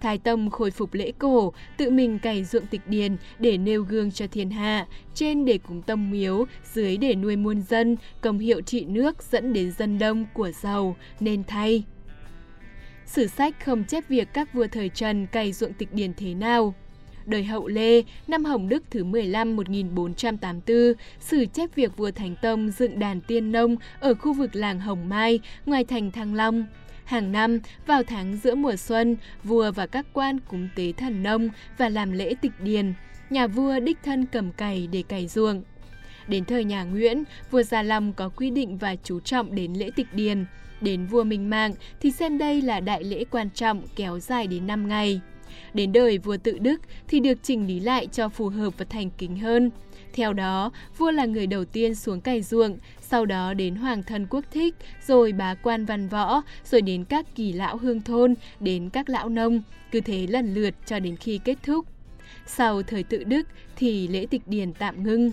Thái 0.00 0.18
Tông 0.18 0.50
khôi 0.50 0.70
phục 0.70 0.94
lễ 0.94 1.12
cổ, 1.18 1.52
tự 1.76 1.90
mình 1.90 2.18
cày 2.18 2.44
ruộng 2.44 2.66
tịch 2.66 2.80
điền 2.86 3.16
để 3.38 3.58
nêu 3.58 3.82
gương 3.82 4.10
cho 4.10 4.26
thiên 4.26 4.50
hạ, 4.50 4.86
trên 5.14 5.44
để 5.44 5.58
cúng 5.58 5.82
tâm 5.82 6.10
miếu, 6.10 6.44
dưới 6.72 6.96
để 6.96 7.14
nuôi 7.14 7.36
muôn 7.36 7.62
dân, 7.62 7.96
công 8.20 8.38
hiệu 8.38 8.60
trị 8.60 8.84
nước 8.84 9.22
dẫn 9.22 9.52
đến 9.52 9.72
dân 9.78 9.98
đông 9.98 10.26
của 10.34 10.50
giàu, 10.50 10.96
nên 11.20 11.44
thay. 11.44 11.84
Sử 13.06 13.26
sách 13.26 13.64
không 13.64 13.84
chép 13.84 14.08
việc 14.08 14.28
các 14.32 14.54
vua 14.54 14.66
thời 14.72 14.88
Trần 14.88 15.26
cày 15.26 15.52
ruộng 15.52 15.72
tịch 15.72 15.92
điền 15.92 16.14
thế 16.14 16.34
nào. 16.34 16.74
Đời 17.26 17.44
hậu 17.44 17.68
Lê, 17.68 18.02
năm 18.28 18.44
Hồng 18.44 18.68
Đức 18.68 18.84
thứ 18.90 19.04
15 19.04 19.56
1484, 19.56 20.76
sử 21.20 21.46
chép 21.46 21.74
việc 21.74 21.96
vua 21.96 22.10
Thánh 22.10 22.34
Tông 22.42 22.70
dựng 22.70 22.98
đàn 22.98 23.20
tiên 23.20 23.52
nông 23.52 23.76
ở 24.00 24.14
khu 24.14 24.32
vực 24.32 24.56
làng 24.56 24.80
Hồng 24.80 25.08
Mai, 25.08 25.40
ngoài 25.66 25.84
thành 25.84 26.10
Thăng 26.10 26.34
Long. 26.34 26.66
Hàng 27.08 27.32
năm, 27.32 27.58
vào 27.86 28.02
tháng 28.02 28.36
giữa 28.36 28.54
mùa 28.54 28.76
xuân, 28.76 29.16
vua 29.44 29.72
và 29.72 29.86
các 29.86 30.06
quan 30.12 30.40
cúng 30.40 30.68
tế 30.76 30.92
thần 30.92 31.22
nông 31.22 31.48
và 31.78 31.88
làm 31.88 32.12
lễ 32.12 32.34
tịch 32.40 32.52
điền. 32.60 32.94
Nhà 33.30 33.46
vua 33.46 33.80
đích 33.80 33.98
thân 34.04 34.26
cầm 34.26 34.52
cày 34.52 34.88
để 34.92 35.02
cày 35.08 35.26
ruộng. 35.26 35.62
Đến 36.26 36.44
thời 36.44 36.64
nhà 36.64 36.84
Nguyễn, 36.84 37.24
vua 37.50 37.62
Gia 37.62 37.82
Long 37.82 38.12
có 38.12 38.28
quy 38.28 38.50
định 38.50 38.78
và 38.78 38.96
chú 39.04 39.20
trọng 39.20 39.54
đến 39.54 39.72
lễ 39.72 39.90
tịch 39.96 40.06
điền. 40.12 40.44
Đến 40.80 41.06
vua 41.06 41.24
Minh 41.24 41.50
Mạng 41.50 41.72
thì 42.00 42.10
xem 42.10 42.38
đây 42.38 42.62
là 42.62 42.80
đại 42.80 43.04
lễ 43.04 43.24
quan 43.30 43.50
trọng 43.50 43.82
kéo 43.96 44.18
dài 44.18 44.46
đến 44.46 44.66
5 44.66 44.88
ngày. 44.88 45.20
Đến 45.74 45.92
đời 45.92 46.18
vua 46.18 46.36
tự 46.36 46.58
Đức 46.58 46.80
thì 47.08 47.20
được 47.20 47.38
chỉnh 47.42 47.66
lý 47.66 47.80
lại 47.80 48.06
cho 48.12 48.28
phù 48.28 48.48
hợp 48.48 48.78
và 48.78 48.84
thành 48.84 49.10
kính 49.18 49.38
hơn. 49.38 49.70
Theo 50.12 50.32
đó, 50.32 50.70
vua 50.98 51.10
là 51.10 51.24
người 51.24 51.46
đầu 51.46 51.64
tiên 51.64 51.94
xuống 51.94 52.20
cày 52.20 52.42
ruộng, 52.42 52.78
sau 53.00 53.26
đó 53.26 53.54
đến 53.54 53.74
hoàng 53.74 54.02
thân 54.02 54.26
quốc 54.30 54.44
thích, 54.50 54.74
rồi 55.06 55.32
bá 55.32 55.54
quan 55.54 55.84
văn 55.84 56.08
võ, 56.08 56.42
rồi 56.64 56.82
đến 56.82 57.04
các 57.04 57.26
kỳ 57.34 57.52
lão 57.52 57.76
hương 57.76 58.00
thôn, 58.00 58.34
đến 58.60 58.90
các 58.90 59.08
lão 59.08 59.28
nông, 59.28 59.62
cứ 59.90 60.00
thế 60.00 60.26
lần 60.26 60.54
lượt 60.54 60.74
cho 60.86 60.98
đến 60.98 61.16
khi 61.16 61.40
kết 61.44 61.58
thúc. 61.62 61.86
Sau 62.46 62.82
thời 62.82 63.02
tự 63.02 63.24
Đức 63.24 63.48
thì 63.76 64.08
lễ 64.08 64.26
tịch 64.30 64.42
điền 64.46 64.72
tạm 64.72 65.04
ngưng. 65.04 65.32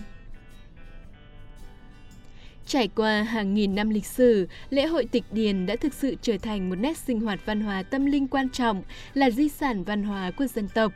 Trải 2.66 2.88
qua 2.88 3.22
hàng 3.22 3.54
nghìn 3.54 3.74
năm 3.74 3.90
lịch 3.90 4.06
sử, 4.06 4.48
lễ 4.70 4.86
hội 4.86 5.04
tịch 5.04 5.24
điền 5.30 5.66
đã 5.66 5.76
thực 5.76 5.94
sự 5.94 6.16
trở 6.22 6.38
thành 6.38 6.70
một 6.70 6.76
nét 6.76 6.96
sinh 6.96 7.20
hoạt 7.20 7.40
văn 7.46 7.60
hóa 7.60 7.82
tâm 7.82 8.06
linh 8.06 8.28
quan 8.28 8.48
trọng, 8.50 8.82
là 9.14 9.30
di 9.30 9.48
sản 9.48 9.84
văn 9.84 10.02
hóa 10.02 10.30
của 10.30 10.46
dân 10.46 10.68
tộc. 10.68 10.92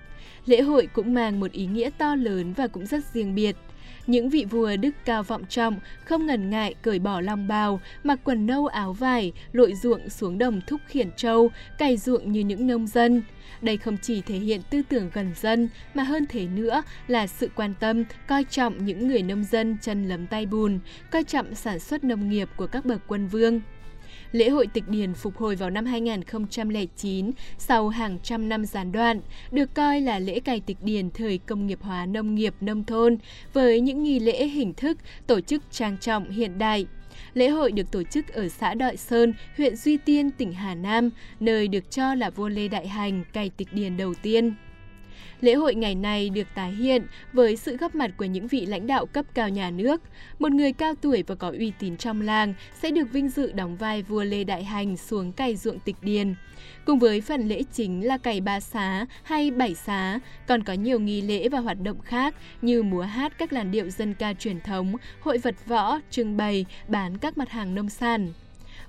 Lễ 0.47 0.61
hội 0.61 0.89
cũng 0.93 1.15
mang 1.15 1.41
một 1.41 1.53
ý 1.53 1.67
nghĩa 1.67 1.91
to 1.99 2.15
lớn 2.15 2.53
và 2.53 2.67
cũng 2.67 2.87
rất 2.87 3.05
riêng 3.13 3.35
biệt. 3.35 3.57
Những 4.07 4.31
vị 4.31 4.45
vua 4.45 4.77
đức 4.77 4.91
cao 5.05 5.23
vọng 5.23 5.45
trọng, 5.49 5.79
không 6.05 6.27
ngần 6.27 6.51
ngại 6.51 6.75
cởi 6.83 6.99
bỏ 6.99 7.21
long 7.21 7.49
bào, 7.49 7.81
mặc 8.05 8.21
quần 8.25 8.47
nâu 8.47 8.67
áo 8.67 8.93
vải, 8.93 9.33
lội 9.53 9.75
ruộng 9.75 10.09
xuống 10.09 10.39
đồng 10.39 10.61
thúc 10.67 10.81
khiển 10.87 11.11
trâu, 11.17 11.51
cày 11.79 11.97
ruộng 11.97 12.33
như 12.33 12.41
những 12.41 12.67
nông 12.67 12.87
dân. 12.87 13.23
Đây 13.63 13.77
không 13.77 13.97
chỉ 14.03 14.21
thể 14.21 14.37
hiện 14.37 14.61
tư 14.71 14.83
tưởng 14.89 15.11
gần 15.13 15.33
dân, 15.41 15.69
mà 15.95 16.03
hơn 16.03 16.27
thế 16.29 16.47
nữa 16.47 16.83
là 17.09 17.27
sự 17.27 17.51
quan 17.55 17.75
tâm, 17.81 18.05
coi 18.27 18.45
trọng 18.45 18.85
những 18.85 19.09
người 19.09 19.23
nông 19.23 19.45
dân 19.45 19.77
chân 19.83 20.09
lấm 20.09 20.27
tay 20.27 20.47
bùn, 20.47 20.79
coi 21.11 21.25
trọng 21.25 21.55
sản 21.55 21.79
xuất 21.79 22.05
nông 22.05 22.29
nghiệp 22.29 22.49
của 22.57 22.67
các 22.67 22.85
bậc 22.85 23.01
quân 23.07 23.27
vương. 23.27 23.61
Lễ 24.33 24.49
hội 24.49 24.67
tịch 24.67 24.89
điền 24.89 25.15
phục 25.15 25.37
hồi 25.37 25.57
vào 25.57 25.71
năm 25.71 25.87
2009 25.87 27.31
sau 27.59 27.89
hàng 27.89 28.19
trăm 28.23 28.49
năm 28.49 28.65
gián 28.65 28.93
đoạn, 28.93 29.21
được 29.51 29.75
coi 29.75 30.01
là 30.01 30.19
lễ 30.19 30.41
cày 30.41 30.61
tịch 30.61 30.77
điền 30.83 31.11
thời 31.11 31.39
công 31.39 31.67
nghiệp 31.67 31.79
hóa 31.83 32.07
nông 32.07 32.35
nghiệp 32.35 32.55
nông 32.61 32.85
thôn 32.85 33.19
với 33.53 33.81
những 33.81 34.03
nghi 34.03 34.19
lễ 34.19 34.47
hình 34.47 34.75
thức 34.75 34.99
tổ 35.27 35.41
chức 35.41 35.63
trang 35.71 35.97
trọng 35.99 36.31
hiện 36.31 36.59
đại. 36.59 36.87
Lễ 37.35 37.49
hội 37.49 37.73
được 37.73 37.91
tổ 37.91 38.03
chức 38.03 38.29
ở 38.29 38.49
xã 38.49 38.75
Đội 38.75 38.97
Sơn, 38.97 39.35
huyện 39.57 39.77
Duy 39.77 39.97
Tiên, 39.97 40.31
tỉnh 40.31 40.53
Hà 40.53 40.75
Nam, 40.75 41.11
nơi 41.41 41.69
được 41.69 41.91
cho 41.91 42.15
là 42.15 42.31
vua 42.31 42.49
Lê 42.49 42.69
Đại 42.69 42.89
Hành 42.89 43.25
cày 43.33 43.51
tịch 43.57 43.69
điền 43.73 43.97
đầu 43.97 44.15
tiên. 44.23 44.55
Lễ 45.41 45.55
hội 45.55 45.75
ngày 45.75 45.95
nay 45.95 46.31
được 46.31 46.47
tái 46.55 46.73
hiện 46.73 47.07
với 47.33 47.57
sự 47.57 47.77
góp 47.77 47.95
mặt 47.95 48.11
của 48.17 48.25
những 48.25 48.47
vị 48.47 48.67
lãnh 48.67 48.87
đạo 48.87 49.07
cấp 49.07 49.27
cao 49.35 49.49
nhà 49.49 49.71
nước. 49.71 50.03
Một 50.39 50.53
người 50.53 50.73
cao 50.73 50.95
tuổi 50.95 51.25
và 51.27 51.35
có 51.35 51.53
uy 51.59 51.73
tín 51.79 51.97
trong 51.97 52.21
làng 52.21 52.55
sẽ 52.83 52.91
được 52.91 53.13
vinh 53.13 53.29
dự 53.29 53.53
đóng 53.53 53.77
vai 53.77 54.03
vua 54.03 54.25
Lê 54.25 54.45
Đại 54.45 54.65
Hành 54.65 54.97
xuống 54.97 55.33
cày 55.33 55.57
ruộng 55.57 55.79
tịch 55.79 55.97
điền. 56.03 56.35
Cùng 56.85 56.99
với 56.99 57.21
phần 57.21 57.49
lễ 57.49 57.63
chính 57.73 58.07
là 58.07 58.19
cày 58.19 58.41
ba 58.41 58.61
xá 58.61 59.07
hay 59.23 59.51
bảy 59.51 59.75
xá, 59.75 60.19
còn 60.47 60.63
có 60.63 60.73
nhiều 60.73 61.01
nghi 61.01 61.23
lễ 61.23 61.49
và 61.49 61.59
hoạt 61.59 61.81
động 61.83 62.01
khác 62.01 62.35
như 62.63 62.83
múa 62.83 63.03
hát 63.03 63.33
các 63.39 63.53
làn 63.53 63.71
điệu 63.71 63.91
dân 63.91 64.15
ca 64.15 64.33
truyền 64.33 64.61
thống, 64.61 64.95
hội 65.21 65.39
vật 65.39 65.55
võ, 65.67 66.01
trưng 66.11 66.37
bày, 66.37 66.67
bán 66.89 67.19
các 67.19 67.39
mặt 67.39 67.49
hàng 67.49 67.75
nông 67.75 67.89
sản. 67.89 68.33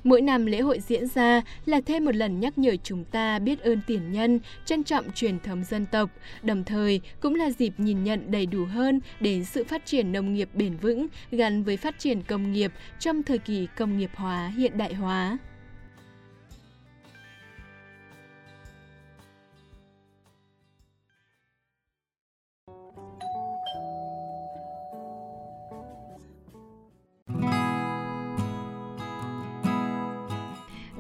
Mỗi 0.04 0.22
năm 0.22 0.46
lễ 0.46 0.62
hội 0.62 0.80
diễn 0.80 1.08
ra 1.08 1.42
là 1.66 1.82
thêm 1.86 2.06
một 2.06 2.16
lần 2.16 2.40
nhắc 2.40 2.58
nhở 2.58 2.76
chúng 2.84 3.04
ta 3.06 3.40
biết 3.40 3.60
ơn 3.60 3.82
tiền 3.88 4.12
nhân, 4.12 4.40
trân 4.66 4.84
trọng 4.84 5.12
truyền 5.12 5.40
thống 5.40 5.64
dân 5.64 5.86
tộc, 5.86 6.10
đồng 6.44 6.64
thời 6.64 7.02
cũng 7.20 7.36
là 7.36 7.50
dịp 7.50 7.74
nhìn 7.78 8.04
nhận 8.04 8.32
đầy 8.32 8.46
đủ 8.46 8.66
hơn 8.66 9.00
đến 9.20 9.46
sự 9.46 9.64
phát 9.64 9.86
triển 9.86 10.12
nông 10.12 10.34
nghiệp 10.34 10.50
bền 10.54 10.78
vững 10.78 11.08
gắn 11.32 11.64
với 11.64 11.78
phát 11.78 12.00
triển 12.00 12.24
công 12.24 12.52
nghiệp 12.52 12.72
trong 13.00 13.24
thời 13.24 13.38
kỳ 13.38 13.68
công 13.78 13.98
nghiệp 13.98 14.12
hóa 14.16 14.52
hiện 14.58 14.78
đại 14.78 14.94
hóa. 14.94 15.38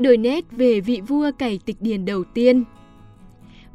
Đổi 0.02 0.18
nét 0.18 0.46
về 0.52 0.82
vị 0.82 1.02
vua 1.08 1.32
cày 1.38 1.60
tịch 1.66 1.78
điền 1.80 2.06
đầu 2.06 2.24
tiên. 2.24 2.64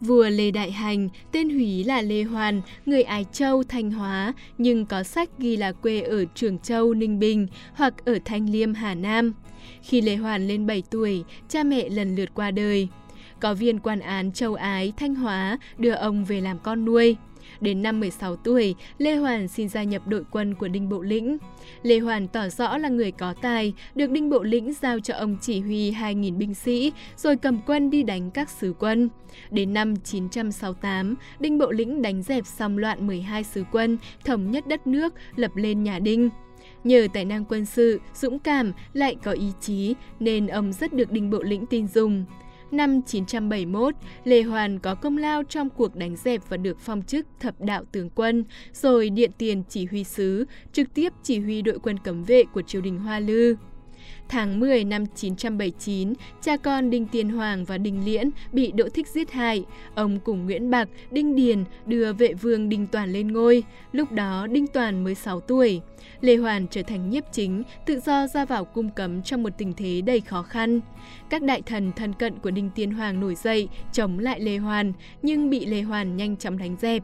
Vua 0.00 0.28
Lê 0.28 0.50
Đại 0.50 0.70
Hành, 0.70 1.08
tên 1.32 1.50
húy 1.50 1.84
là 1.84 2.02
Lê 2.02 2.22
Hoàn, 2.22 2.60
người 2.86 3.02
Ái 3.02 3.24
Châu, 3.32 3.62
Thanh 3.62 3.90
Hóa, 3.90 4.34
nhưng 4.58 4.86
có 4.86 5.02
sách 5.02 5.30
ghi 5.38 5.56
là 5.56 5.72
quê 5.72 6.00
ở 6.00 6.24
Trường 6.34 6.58
Châu, 6.58 6.94
Ninh 6.94 7.18
Bình 7.18 7.46
hoặc 7.74 7.94
ở 8.04 8.18
Thanh 8.24 8.50
Liêm, 8.50 8.74
Hà 8.74 8.94
Nam. 8.94 9.32
Khi 9.82 10.00
Lê 10.00 10.16
Hoàn 10.16 10.48
lên 10.48 10.66
7 10.66 10.82
tuổi, 10.90 11.24
cha 11.48 11.62
mẹ 11.62 11.88
lần 11.88 12.16
lượt 12.16 12.28
qua 12.34 12.50
đời. 12.50 12.88
Có 13.40 13.54
viên 13.54 13.78
quan 13.78 14.00
án 14.00 14.32
Châu 14.32 14.54
Ái, 14.54 14.92
Thanh 14.96 15.14
Hóa 15.14 15.58
đưa 15.78 15.92
ông 15.92 16.24
về 16.24 16.40
làm 16.40 16.58
con 16.58 16.84
nuôi. 16.84 17.16
Đến 17.60 17.82
năm 17.82 18.00
16 18.00 18.36
tuổi, 18.36 18.74
Lê 18.98 19.16
Hoàn 19.16 19.48
xin 19.48 19.68
gia 19.68 19.82
nhập 19.82 20.02
đội 20.06 20.22
quân 20.30 20.54
của 20.54 20.68
Đinh 20.68 20.88
Bộ 20.88 21.02
Lĩnh. 21.02 21.38
Lê 21.82 21.98
Hoàn 21.98 22.28
tỏ 22.28 22.48
rõ 22.48 22.78
là 22.78 22.88
người 22.88 23.10
có 23.10 23.34
tài, 23.34 23.72
được 23.94 24.10
Đinh 24.10 24.30
Bộ 24.30 24.42
Lĩnh 24.42 24.72
giao 24.72 25.00
cho 25.00 25.14
ông 25.14 25.36
chỉ 25.40 25.60
huy 25.60 25.92
2.000 25.92 26.36
binh 26.36 26.54
sĩ, 26.54 26.92
rồi 27.16 27.36
cầm 27.36 27.58
quân 27.66 27.90
đi 27.90 28.02
đánh 28.02 28.30
các 28.30 28.50
sứ 28.50 28.74
quân. 28.78 29.08
Đến 29.50 29.74
năm 29.74 29.96
968, 29.96 31.14
Đinh 31.40 31.58
Bộ 31.58 31.70
Lĩnh 31.70 32.02
đánh 32.02 32.22
dẹp 32.22 32.46
xong 32.46 32.78
loạn 32.78 33.06
12 33.06 33.44
sứ 33.44 33.64
quân, 33.72 33.98
thống 34.24 34.50
nhất 34.50 34.66
đất 34.66 34.86
nước, 34.86 35.14
lập 35.36 35.56
lên 35.56 35.82
nhà 35.82 35.98
Đinh. 35.98 36.30
Nhờ 36.84 37.06
tài 37.12 37.24
năng 37.24 37.44
quân 37.44 37.66
sự, 37.66 38.00
dũng 38.14 38.38
cảm, 38.38 38.72
lại 38.92 39.16
có 39.24 39.32
ý 39.32 39.52
chí, 39.60 39.94
nên 40.20 40.46
ông 40.46 40.72
rất 40.72 40.92
được 40.92 41.10
Đinh 41.10 41.30
Bộ 41.30 41.42
Lĩnh 41.42 41.66
tin 41.66 41.88
dùng. 41.88 42.24
Năm 42.70 43.02
971, 43.02 43.94
Lê 44.24 44.42
Hoàn 44.42 44.78
có 44.78 44.94
công 44.94 45.18
lao 45.18 45.42
trong 45.42 45.70
cuộc 45.70 45.96
đánh 45.96 46.16
dẹp 46.16 46.40
và 46.48 46.56
được 46.56 46.80
phong 46.80 47.02
chức 47.02 47.26
thập 47.40 47.60
đạo 47.60 47.84
tướng 47.92 48.10
quân, 48.10 48.44
rồi 48.72 49.10
điện 49.10 49.30
tiền 49.38 49.62
chỉ 49.68 49.84
huy 49.84 50.04
sứ, 50.04 50.46
trực 50.72 50.94
tiếp 50.94 51.12
chỉ 51.22 51.38
huy 51.38 51.62
đội 51.62 51.78
quân 51.78 51.98
cấm 51.98 52.24
vệ 52.24 52.44
của 52.54 52.62
triều 52.62 52.80
đình 52.80 52.98
Hoa 52.98 53.20
Lư. 53.20 53.56
Tháng 54.28 54.60
10 54.60 54.84
năm 54.84 55.06
979, 55.14 56.12
cha 56.42 56.56
con 56.56 56.90
Đinh 56.90 57.06
Tiên 57.06 57.28
Hoàng 57.28 57.64
và 57.64 57.78
Đinh 57.78 58.04
Liễn 58.04 58.30
bị 58.52 58.72
Đỗ 58.72 58.88
Thích 58.88 59.08
giết 59.08 59.32
hại. 59.32 59.64
Ông 59.94 60.18
cùng 60.24 60.46
Nguyễn 60.46 60.70
Bạc, 60.70 60.88
Đinh 61.10 61.36
Điền 61.36 61.64
đưa 61.86 62.12
vệ 62.12 62.34
vương 62.34 62.68
Đinh 62.68 62.86
Toàn 62.86 63.12
lên 63.12 63.32
ngôi. 63.32 63.62
Lúc 63.92 64.12
đó 64.12 64.46
Đinh 64.46 64.66
Toàn 64.66 65.04
mới 65.04 65.14
6 65.14 65.40
tuổi. 65.40 65.80
Lê 66.20 66.36
Hoàn 66.36 66.66
trở 66.68 66.82
thành 66.82 67.10
nhiếp 67.10 67.24
chính, 67.32 67.62
tự 67.86 68.00
do 68.00 68.26
ra 68.26 68.44
vào 68.44 68.64
cung 68.64 68.90
cấm 68.90 69.22
trong 69.22 69.42
một 69.42 69.52
tình 69.58 69.72
thế 69.72 70.00
đầy 70.00 70.20
khó 70.20 70.42
khăn. 70.42 70.80
Các 71.30 71.42
đại 71.42 71.62
thần 71.62 71.92
thân 71.92 72.12
cận 72.12 72.38
của 72.38 72.50
Đinh 72.50 72.70
Tiên 72.70 72.90
Hoàng 72.90 73.20
nổi 73.20 73.34
dậy 73.34 73.68
chống 73.92 74.18
lại 74.18 74.40
Lê 74.40 74.56
Hoàn, 74.56 74.92
nhưng 75.22 75.50
bị 75.50 75.66
Lê 75.66 75.82
Hoàn 75.82 76.16
nhanh 76.16 76.36
chóng 76.36 76.58
đánh 76.58 76.76
dẹp. 76.80 77.02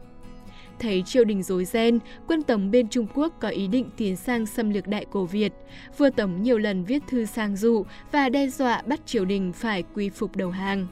Thấy 0.78 1.02
triều 1.06 1.24
đình 1.24 1.42
rối 1.42 1.64
ren, 1.64 1.98
quân 2.28 2.42
Tống 2.42 2.70
bên 2.70 2.88
Trung 2.88 3.06
Quốc 3.14 3.32
có 3.40 3.48
ý 3.48 3.68
định 3.68 3.90
tiến 3.96 4.16
sang 4.16 4.46
xâm 4.46 4.70
lược 4.70 4.86
Đại 4.86 5.06
Cổ 5.10 5.24
Việt. 5.24 5.52
Vua 5.98 6.10
Tống 6.10 6.42
nhiều 6.42 6.58
lần 6.58 6.84
viết 6.84 7.02
thư 7.08 7.24
sang 7.24 7.56
dụ 7.56 7.84
và 8.12 8.28
đe 8.28 8.48
dọa 8.48 8.82
bắt 8.86 9.00
triều 9.06 9.24
đình 9.24 9.52
phải 9.52 9.84
quy 9.94 10.10
phục 10.10 10.36
đầu 10.36 10.50
hàng. 10.50 10.86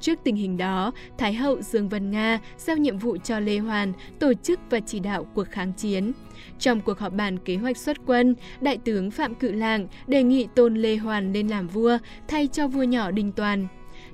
Trước 0.00 0.18
tình 0.24 0.36
hình 0.36 0.56
đó, 0.56 0.92
Thái 1.18 1.34
hậu 1.34 1.62
Dương 1.62 1.88
Vân 1.88 2.10
Nga 2.10 2.38
giao 2.58 2.76
nhiệm 2.76 2.98
vụ 2.98 3.16
cho 3.16 3.40
Lê 3.40 3.58
Hoàn 3.58 3.92
tổ 4.18 4.32
chức 4.34 4.60
và 4.70 4.80
chỉ 4.80 5.00
đạo 5.00 5.26
cuộc 5.34 5.48
kháng 5.50 5.72
chiến. 5.72 6.12
Trong 6.58 6.80
cuộc 6.80 6.98
họp 6.98 7.12
bàn 7.12 7.38
kế 7.38 7.56
hoạch 7.56 7.76
xuất 7.76 7.96
quân, 8.06 8.34
Đại 8.60 8.78
tướng 8.78 9.10
Phạm 9.10 9.34
Cự 9.34 9.52
Lạng 9.52 9.86
đề 10.06 10.22
nghị 10.22 10.46
tôn 10.54 10.74
Lê 10.74 10.96
Hoàn 10.96 11.32
lên 11.32 11.48
làm 11.48 11.68
vua 11.68 11.98
thay 12.28 12.46
cho 12.46 12.68
vua 12.68 12.82
nhỏ 12.82 13.10
Đinh 13.10 13.32
Toàn. 13.32 13.66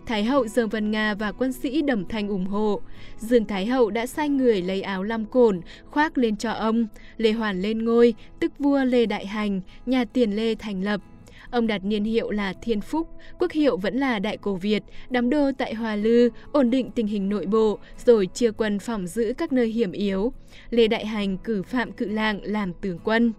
Thái 0.07 0.25
hậu 0.25 0.47
Dương 0.47 0.69
Vân 0.69 0.91
Nga 0.91 1.15
và 1.15 1.33
quân 1.33 1.53
sĩ 1.53 1.83
Đẩm 1.83 2.05
Thanh 2.09 2.29
ủng 2.29 2.47
hộ. 2.47 2.81
Dương 3.19 3.45
Thái 3.45 3.67
hậu 3.67 3.91
đã 3.91 4.07
sai 4.07 4.29
người 4.29 4.63
lấy 4.63 4.83
áo 4.83 5.03
lam 5.03 5.25
cổn, 5.25 5.61
khoác 5.91 6.19
lên 6.19 6.37
cho 6.37 6.51
ông. 6.51 6.87
Lê 7.17 7.33
Hoàn 7.33 7.63
lên 7.63 7.85
ngôi, 7.85 8.15
tức 8.41 8.53
vua 8.59 8.85
Lê 8.85 9.07
Đại 9.07 9.27
Hành, 9.27 9.61
nhà 9.87 10.05
tiền 10.05 10.37
Lê 10.37 10.55
thành 10.55 10.83
lập. 10.83 11.01
Ông 11.51 11.67
đặt 11.67 11.85
niên 11.85 12.05
hiệu 12.05 12.31
là 12.31 12.53
Thiên 12.63 12.81
Phúc, 12.81 13.09
quốc 13.39 13.53
hiệu 13.53 13.77
vẫn 13.77 13.97
là 13.97 14.19
Đại 14.19 14.37
Cổ 14.37 14.55
Việt, 14.55 14.83
đóng 15.11 15.31
đô 15.31 15.51
tại 15.59 15.75
Hòa 15.75 15.97
Lư, 15.97 16.31
ổn 16.53 16.71
định 16.71 16.91
tình 16.91 17.07
hình 17.07 17.29
nội 17.29 17.47
bộ, 17.47 17.79
rồi 18.05 18.27
chia 18.27 18.51
quân 18.51 18.79
phòng 18.79 19.07
giữ 19.07 19.35
các 19.39 19.53
nơi 19.53 19.69
hiểm 19.69 19.93
yếu. 19.93 20.33
Lê 20.71 20.89
Đại 20.89 21.07
Hành 21.07 21.39
cử 21.39 21.63
Phạm 21.63 21.93
Cự 21.93 22.07
Lạng 22.07 22.41
làm 22.43 22.73
tướng 22.73 22.99
quân. 23.05 23.33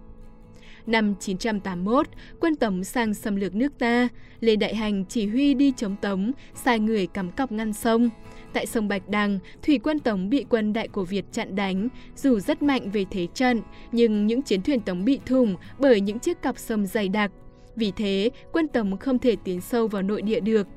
Năm 0.87 1.15
981, 1.19 2.07
quân 2.39 2.55
Tống 2.55 2.83
sang 2.83 3.13
xâm 3.13 3.35
lược 3.35 3.55
nước 3.55 3.73
ta. 3.79 4.07
Lê 4.39 4.55
Đại 4.55 4.75
Hành 4.75 5.05
chỉ 5.05 5.27
huy 5.27 5.53
đi 5.53 5.73
chống 5.77 5.95
Tống, 6.01 6.31
sai 6.55 6.79
người 6.79 7.07
cắm 7.07 7.31
cọc 7.31 7.51
ngăn 7.51 7.73
sông. 7.73 8.09
Tại 8.53 8.65
sông 8.65 8.87
Bạch 8.87 9.09
Đằng, 9.09 9.39
thủy 9.63 9.79
quân 9.83 9.99
Tống 9.99 10.29
bị 10.29 10.45
quân 10.49 10.73
Đại 10.73 10.87
của 10.87 11.03
Việt 11.03 11.25
chặn 11.31 11.55
đánh, 11.55 11.87
dù 12.15 12.39
rất 12.39 12.61
mạnh 12.61 12.91
về 12.91 13.05
thế 13.11 13.27
trận, 13.33 13.61
nhưng 13.91 14.27
những 14.27 14.41
chiến 14.41 14.61
thuyền 14.61 14.81
Tống 14.81 15.05
bị 15.05 15.19
thủng 15.25 15.55
bởi 15.79 16.01
những 16.01 16.19
chiếc 16.19 16.41
cọc 16.41 16.57
sông 16.57 16.85
dày 16.85 17.09
đặc. 17.09 17.31
Vì 17.75 17.91
thế, 17.91 18.29
quân 18.51 18.67
Tống 18.67 18.97
không 18.97 19.19
thể 19.19 19.35
tiến 19.43 19.61
sâu 19.61 19.87
vào 19.87 20.01
nội 20.01 20.21
địa 20.21 20.39
được. 20.39 20.67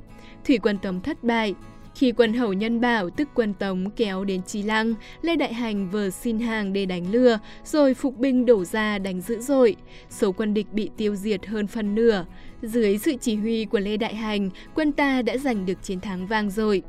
Thủy 0.45 0.59
quân 0.59 0.79
Tống 0.79 1.01
thất 1.01 1.25
bại, 1.25 1.55
khi 1.95 2.13
quân 2.13 2.35
hầu 2.35 2.53
nhân 2.53 2.81
bảo 2.81 3.11
tức 3.11 3.29
quân 3.35 3.55
Tống 3.55 3.91
kéo 3.91 4.25
đến 4.25 4.43
Trí 4.43 4.63
Lăng, 4.63 4.95
Lê 5.23 5.37
Đại 5.37 5.55
Hành 5.55 5.91
vừa 5.91 6.11
xin 6.11 6.39
hàng 6.39 6.73
để 6.73 6.87
đánh 6.87 7.13
lừa, 7.13 7.39
rồi 7.65 7.95
phục 7.95 8.19
binh 8.19 8.47
đổ 8.47 8.65
ra 8.65 8.99
đánh 8.99 9.21
dữ 9.21 9.41
dội. 9.41 9.77
Số 10.11 10.33
quân 10.33 10.55
địch 10.55 10.67
bị 10.73 10.91
tiêu 10.97 11.17
diệt 11.17 11.47
hơn 11.47 11.67
phần 11.67 11.95
nửa. 11.95 12.25
Dưới 12.63 12.99
sự 12.99 13.15
chỉ 13.21 13.37
huy 13.37 13.65
của 13.65 13.81
Lê 13.81 13.97
Đại 13.97 14.15
Hành, 14.15 14.51
quân 14.75 14.93
ta 14.93 15.23
đã 15.23 15.37
giành 15.37 15.67
được 15.67 15.83
chiến 15.83 16.01
thắng 16.01 16.27
vang 16.27 16.51
dội. 16.51 16.83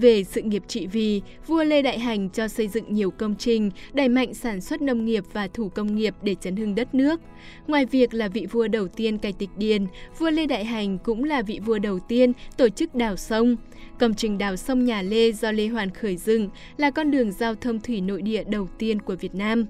Về 0.00 0.24
sự 0.24 0.42
nghiệp 0.42 0.62
trị 0.68 0.86
vì, 0.86 1.22
vua 1.46 1.64
Lê 1.64 1.82
Đại 1.82 1.98
Hành 1.98 2.30
cho 2.30 2.48
xây 2.48 2.68
dựng 2.68 2.84
nhiều 2.88 3.10
công 3.10 3.34
trình, 3.38 3.70
đẩy 3.92 4.08
mạnh 4.08 4.34
sản 4.34 4.60
xuất 4.60 4.82
nông 4.82 5.04
nghiệp 5.04 5.24
và 5.32 5.48
thủ 5.48 5.68
công 5.68 5.96
nghiệp 5.96 6.14
để 6.22 6.34
chấn 6.40 6.56
hưng 6.56 6.74
đất 6.74 6.94
nước. 6.94 7.20
Ngoài 7.66 7.86
việc 7.86 8.14
là 8.14 8.28
vị 8.28 8.46
vua 8.50 8.68
đầu 8.68 8.88
tiên 8.88 9.18
cai 9.18 9.32
tịch 9.32 9.50
điền, 9.56 9.86
vua 10.18 10.30
Lê 10.30 10.46
Đại 10.46 10.64
Hành 10.64 10.98
cũng 10.98 11.24
là 11.24 11.42
vị 11.42 11.60
vua 11.64 11.78
đầu 11.78 11.98
tiên 11.98 12.32
tổ 12.56 12.68
chức 12.68 12.94
đào 12.94 13.16
sông. 13.16 13.56
Công 13.98 14.14
trình 14.14 14.38
đào 14.38 14.56
sông 14.56 14.84
Nhà 14.84 15.02
Lê 15.02 15.32
do 15.32 15.52
Lê 15.52 15.66
Hoàn 15.66 15.90
khởi 15.90 16.16
dựng 16.16 16.48
là 16.76 16.90
con 16.90 17.10
đường 17.10 17.32
giao 17.32 17.54
thông 17.54 17.80
thủy 17.80 18.00
nội 18.00 18.22
địa 18.22 18.44
đầu 18.44 18.68
tiên 18.78 19.02
của 19.02 19.16
Việt 19.16 19.34
Nam. 19.34 19.66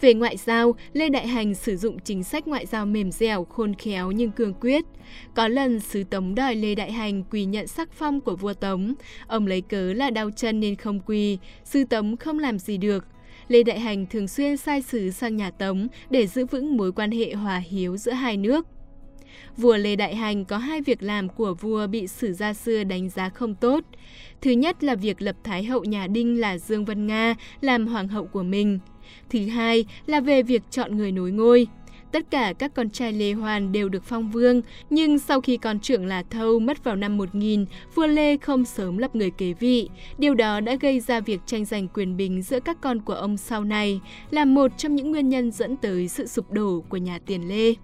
Về 0.00 0.14
ngoại 0.14 0.36
giao, 0.36 0.74
Lê 0.92 1.08
Đại 1.08 1.26
Hành 1.26 1.54
sử 1.54 1.76
dụng 1.76 1.98
chính 1.98 2.24
sách 2.24 2.48
ngoại 2.48 2.66
giao 2.66 2.86
mềm 2.86 3.12
dẻo, 3.12 3.44
khôn 3.44 3.74
khéo 3.74 4.10
nhưng 4.10 4.30
cương 4.30 4.54
quyết. 4.54 4.84
Có 5.34 5.48
lần 5.48 5.80
sứ 5.80 6.04
Tống 6.04 6.34
đòi 6.34 6.54
Lê 6.54 6.74
Đại 6.74 6.92
Hành 6.92 7.22
quỳ 7.30 7.44
nhận 7.44 7.66
sắc 7.66 7.92
phong 7.92 8.20
của 8.20 8.36
vua 8.36 8.54
Tống. 8.54 8.94
Ông 9.26 9.46
lấy 9.46 9.60
cớ 9.60 9.92
là 9.92 10.10
đau 10.10 10.30
chân 10.30 10.60
nên 10.60 10.76
không 10.76 11.00
quỳ, 11.06 11.38
sứ 11.64 11.84
Tống 11.84 12.16
không 12.16 12.38
làm 12.38 12.58
gì 12.58 12.76
được. 12.76 13.04
Lê 13.48 13.62
Đại 13.62 13.80
Hành 13.80 14.06
thường 14.06 14.28
xuyên 14.28 14.56
sai 14.56 14.82
sứ 14.82 15.10
sang 15.10 15.36
nhà 15.36 15.50
Tống 15.50 15.88
để 16.10 16.26
giữ 16.26 16.46
vững 16.46 16.76
mối 16.76 16.92
quan 16.92 17.10
hệ 17.10 17.34
hòa 17.34 17.58
hiếu 17.58 17.96
giữa 17.96 18.12
hai 18.12 18.36
nước. 18.36 18.66
Vua 19.56 19.76
Lê 19.76 19.96
Đại 19.96 20.16
Hành 20.16 20.44
có 20.44 20.58
hai 20.58 20.80
việc 20.80 21.02
làm 21.02 21.28
của 21.28 21.54
vua 21.54 21.86
bị 21.86 22.06
sử 22.06 22.32
gia 22.32 22.54
xưa 22.54 22.84
đánh 22.84 23.08
giá 23.08 23.28
không 23.28 23.54
tốt. 23.54 23.84
Thứ 24.40 24.50
nhất 24.50 24.84
là 24.84 24.94
việc 24.94 25.22
lập 25.22 25.36
Thái 25.44 25.64
hậu 25.64 25.84
nhà 25.84 26.06
Đinh 26.06 26.40
là 26.40 26.58
Dương 26.58 26.84
Vân 26.84 27.06
Nga 27.06 27.34
làm 27.60 27.86
hoàng 27.86 28.08
hậu 28.08 28.26
của 28.26 28.42
mình. 28.42 28.78
Thứ 29.30 29.46
hai 29.46 29.84
là 30.06 30.20
về 30.20 30.42
việc 30.42 30.62
chọn 30.70 30.96
người 30.96 31.12
nối 31.12 31.30
ngôi. 31.30 31.66
Tất 32.12 32.30
cả 32.30 32.52
các 32.58 32.74
con 32.74 32.90
trai 32.90 33.12
Lê 33.12 33.32
Hoàn 33.32 33.72
đều 33.72 33.88
được 33.88 34.04
phong 34.04 34.30
vương, 34.30 34.62
nhưng 34.90 35.18
sau 35.18 35.40
khi 35.40 35.56
con 35.56 35.80
trưởng 35.80 36.06
là 36.06 36.22
Thâu 36.22 36.58
mất 36.58 36.84
vào 36.84 36.96
năm 36.96 37.16
1000, 37.16 37.66
vua 37.94 38.06
Lê 38.06 38.36
không 38.36 38.64
sớm 38.64 38.98
lập 38.98 39.16
người 39.16 39.30
kế 39.30 39.52
vị. 39.52 39.88
Điều 40.18 40.34
đó 40.34 40.60
đã 40.60 40.74
gây 40.80 41.00
ra 41.00 41.20
việc 41.20 41.40
tranh 41.46 41.64
giành 41.64 41.88
quyền 41.88 42.16
bình 42.16 42.42
giữa 42.42 42.60
các 42.60 42.80
con 42.80 43.00
của 43.00 43.14
ông 43.14 43.36
sau 43.36 43.64
này, 43.64 44.00
là 44.30 44.44
một 44.44 44.78
trong 44.78 44.96
những 44.96 45.10
nguyên 45.10 45.28
nhân 45.28 45.50
dẫn 45.50 45.76
tới 45.76 46.08
sự 46.08 46.26
sụp 46.26 46.50
đổ 46.50 46.84
của 46.88 46.96
nhà 46.96 47.18
tiền 47.26 47.48
Lê. 47.48 47.74